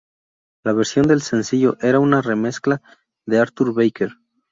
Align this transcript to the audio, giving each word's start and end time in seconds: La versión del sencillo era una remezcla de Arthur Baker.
La 0.63 0.73
versión 0.73 1.05
del 1.07 1.21
sencillo 1.21 1.77
era 1.79 1.99
una 1.99 2.23
remezcla 2.23 2.81
de 3.27 3.37
Arthur 3.37 3.71
Baker. 3.75 4.15